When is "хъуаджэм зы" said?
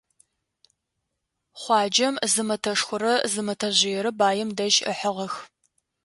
1.61-2.41